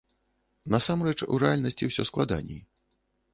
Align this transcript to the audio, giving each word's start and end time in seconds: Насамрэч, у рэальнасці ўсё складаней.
Насамрэч, 0.75 1.13
у 1.33 1.39
рэальнасці 1.43 1.91
ўсё 1.91 2.07
складаней. 2.13 2.61